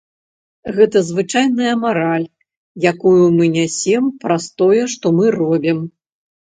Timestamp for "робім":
5.41-5.89